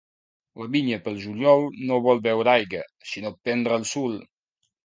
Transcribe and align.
La 0.61 0.65
vinya, 0.75 0.97
pel 1.07 1.19
juliol, 1.25 1.67
no 1.91 2.01
vol 2.07 2.23
beure 2.29 2.53
aigua, 2.57 2.83
sinó 3.13 3.35
prendre 3.41 3.81
el 3.83 3.89
sol. 3.95 4.21